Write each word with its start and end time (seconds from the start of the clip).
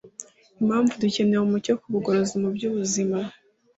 impamvu 0.61 0.93
dukeneye 1.01 1.41
umucyo 1.43 1.73
ku 1.81 1.87
bugorozi 1.93 2.35
mu 2.41 2.49
by'ubuzima 2.55 3.17